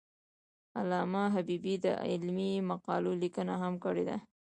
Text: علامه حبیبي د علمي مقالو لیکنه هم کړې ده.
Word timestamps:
علامه 0.79 1.23
حبیبي 1.35 1.75
د 1.85 1.87
علمي 2.09 2.51
مقالو 2.71 3.11
لیکنه 3.23 3.53
هم 3.63 3.73
کړې 3.83 4.03
ده. 4.09 4.17